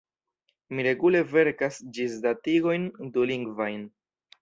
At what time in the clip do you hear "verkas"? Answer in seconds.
1.35-1.79